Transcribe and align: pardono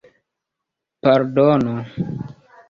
pardono 1.01 1.73